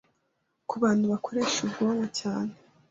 Ku 0.69 0.75
bantu 0.83 1.03
bakoresha 1.11 1.57
ubwonko 1.67 2.05
cyane, 2.19 2.53